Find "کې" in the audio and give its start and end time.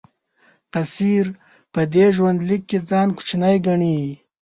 2.69-2.77